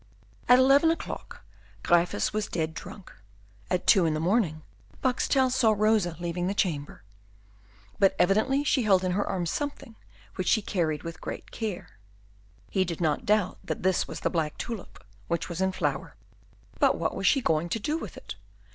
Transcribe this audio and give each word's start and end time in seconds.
At 0.49 0.57
eleven 0.57 0.89
o'clock 0.89 1.43
Gryphus 1.83 2.33
was 2.33 2.47
dead 2.47 2.73
drunk. 2.73 3.13
At 3.69 3.85
two 3.85 4.07
in 4.07 4.15
the 4.15 4.19
morning 4.19 4.63
Boxtel 5.03 5.51
saw 5.51 5.75
Rosa 5.77 6.15
leaving 6.19 6.47
the 6.47 6.55
chamber; 6.55 7.03
but 7.99 8.15
evidently 8.17 8.63
she 8.63 8.81
held 8.81 9.03
in 9.03 9.11
her 9.11 9.23
arms 9.23 9.51
something 9.51 9.95
which 10.37 10.47
she 10.47 10.63
carried 10.63 11.03
with 11.03 11.21
great 11.21 11.51
care. 11.51 11.99
He 12.71 12.83
did 12.83 12.99
not 12.99 13.27
doubt 13.27 13.59
that 13.63 13.83
this 13.83 14.07
was 14.07 14.21
the 14.21 14.31
black 14.31 14.57
tulip 14.57 15.03
which 15.27 15.47
was 15.47 15.61
in 15.61 15.71
flower. 15.71 16.15
But 16.79 16.95
what 16.97 17.15
was 17.15 17.27
she 17.27 17.39
going 17.39 17.69
to 17.69 17.79
do 17.79 17.95
with 17.95 18.17
it? 18.17 18.33